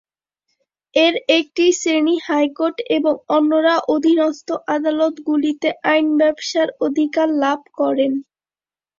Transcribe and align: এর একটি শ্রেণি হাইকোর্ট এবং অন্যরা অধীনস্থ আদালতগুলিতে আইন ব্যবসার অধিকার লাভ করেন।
এর 0.95 1.15
একটি 1.37 1.65
শ্রেণি 1.79 2.15
হাইকোর্ট 2.25 2.77
এবং 2.97 3.13
অন্যরা 3.29 3.75
অধীনস্থ 3.95 4.47
আদালতগুলিতে 4.75 5.69
আইন 5.91 6.07
ব্যবসার 6.21 6.67
অধিকার 6.87 7.27
লাভ 7.43 7.59
করেন। 7.79 8.11